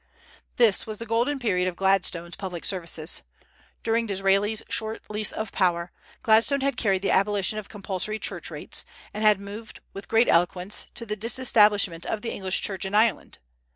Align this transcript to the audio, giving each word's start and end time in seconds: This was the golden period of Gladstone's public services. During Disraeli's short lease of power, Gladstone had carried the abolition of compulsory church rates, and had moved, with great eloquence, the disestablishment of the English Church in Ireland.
This 0.55 0.87
was 0.87 0.97
the 0.97 1.05
golden 1.05 1.37
period 1.37 1.67
of 1.67 1.75
Gladstone's 1.75 2.35
public 2.35 2.65
services. 2.65 3.21
During 3.83 4.07
Disraeli's 4.07 4.63
short 4.67 5.03
lease 5.11 5.31
of 5.31 5.51
power, 5.51 5.91
Gladstone 6.23 6.61
had 6.61 6.75
carried 6.75 7.03
the 7.03 7.11
abolition 7.11 7.59
of 7.59 7.69
compulsory 7.69 8.17
church 8.17 8.49
rates, 8.49 8.83
and 9.13 9.23
had 9.23 9.39
moved, 9.39 9.79
with 9.93 10.07
great 10.07 10.27
eloquence, 10.27 10.87
the 10.95 11.15
disestablishment 11.15 12.07
of 12.07 12.23
the 12.23 12.31
English 12.31 12.61
Church 12.61 12.83
in 12.83 12.95
Ireland. 12.95 13.37